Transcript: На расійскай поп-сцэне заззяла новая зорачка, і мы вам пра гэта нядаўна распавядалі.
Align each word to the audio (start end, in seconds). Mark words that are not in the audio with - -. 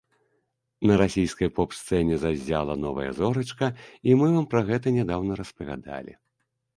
На 0.91 0.95
расійскай 1.01 1.49
поп-сцэне 1.57 2.15
заззяла 2.23 2.75
новая 2.85 3.05
зорачка, 3.19 3.67
і 4.09 4.15
мы 4.23 4.31
вам 4.37 4.47
пра 4.55 4.61
гэта 4.71 4.87
нядаўна 4.97 5.37
распавядалі. 5.41 6.13